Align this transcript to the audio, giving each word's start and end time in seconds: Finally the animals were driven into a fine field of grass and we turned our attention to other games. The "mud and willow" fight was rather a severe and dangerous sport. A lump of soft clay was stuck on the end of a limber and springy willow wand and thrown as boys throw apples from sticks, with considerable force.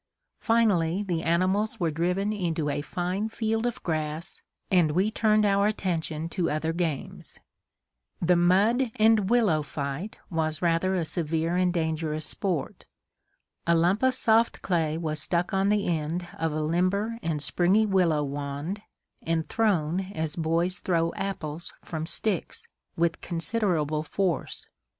Finally 0.39 1.03
the 1.03 1.21
animals 1.21 1.79
were 1.79 1.91
driven 1.91 2.33
into 2.33 2.71
a 2.71 2.81
fine 2.81 3.29
field 3.29 3.67
of 3.67 3.83
grass 3.83 4.41
and 4.71 4.89
we 4.93 5.11
turned 5.11 5.45
our 5.45 5.67
attention 5.67 6.27
to 6.27 6.49
other 6.49 6.73
games. 6.73 7.37
The 8.19 8.35
"mud 8.35 8.89
and 8.95 9.29
willow" 9.29 9.61
fight 9.61 10.17
was 10.31 10.59
rather 10.59 10.95
a 10.95 11.05
severe 11.05 11.55
and 11.55 11.71
dangerous 11.71 12.25
sport. 12.25 12.87
A 13.67 13.75
lump 13.75 14.01
of 14.01 14.15
soft 14.15 14.63
clay 14.63 14.97
was 14.97 15.19
stuck 15.21 15.53
on 15.53 15.69
the 15.69 15.85
end 15.85 16.27
of 16.35 16.51
a 16.51 16.63
limber 16.63 17.19
and 17.21 17.39
springy 17.39 17.85
willow 17.85 18.23
wand 18.23 18.81
and 19.21 19.47
thrown 19.47 19.99
as 20.15 20.35
boys 20.35 20.79
throw 20.79 21.13
apples 21.13 21.71
from 21.85 22.07
sticks, 22.07 22.65
with 22.97 23.21
considerable 23.21 24.01
force. 24.01 24.65